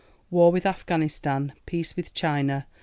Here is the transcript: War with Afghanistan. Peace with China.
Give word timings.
War 0.31 0.51
with 0.51 0.65
Afghanistan. 0.65 1.53
Peace 1.67 1.95
with 1.95 2.11
China. 2.11 2.65